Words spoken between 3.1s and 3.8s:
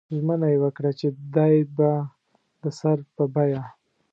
په بیه.